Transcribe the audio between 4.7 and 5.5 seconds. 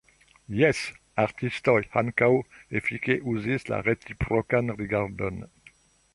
rigardon.